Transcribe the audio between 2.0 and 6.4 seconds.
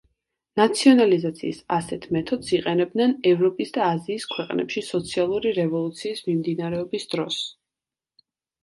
მეთოდს იყენებდნენ ევროპის და აზიის ქვეყნებში სოციალური რევოლუციის